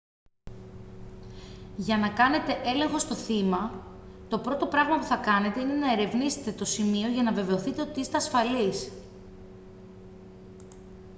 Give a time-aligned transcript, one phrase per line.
[1.77, 3.87] για να κάνετε έλεγχο στο θύμα
[4.29, 7.99] το πρώτο πράγμα που θα κάνετε είναι να ερευνήσετε το σημείο για να βεβαιωθείτε ότι
[7.99, 8.91] είστε ασφαλείς